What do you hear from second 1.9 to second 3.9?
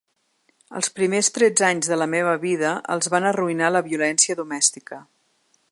de la meva vida els van arruïnar la